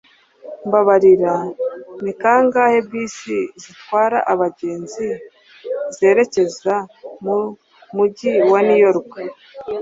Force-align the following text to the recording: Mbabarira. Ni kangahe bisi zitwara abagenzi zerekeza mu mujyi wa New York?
Mbabarira. 0.67 1.33
Ni 2.03 2.11
kangahe 2.21 2.77
bisi 2.89 3.37
zitwara 3.61 4.19
abagenzi 4.31 5.07
zerekeza 5.95 6.75
mu 7.23 7.37
mujyi 7.95 8.33
wa 8.51 8.59
New 8.67 8.79
York? 8.85 9.09